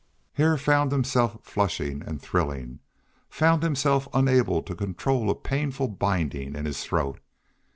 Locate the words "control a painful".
4.73-5.89